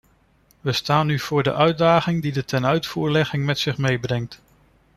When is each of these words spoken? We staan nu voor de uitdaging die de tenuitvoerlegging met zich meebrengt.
We 0.61 0.71
staan 0.71 1.05
nu 1.07 1.19
voor 1.19 1.43
de 1.43 1.53
uitdaging 1.53 2.21
die 2.21 2.31
de 2.31 2.45
tenuitvoerlegging 2.45 3.45
met 3.45 3.59
zich 3.59 3.77
meebrengt. 3.77 4.41